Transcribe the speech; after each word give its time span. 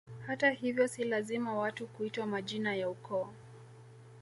Hata 0.27 0.51
hivyo 0.51 0.87
si 0.87 1.03
lazima 1.03 1.55
watu 1.55 1.87
kuitwa 1.87 2.25
majina 2.25 2.75
ya 2.75 2.89
ukoo 2.89 3.29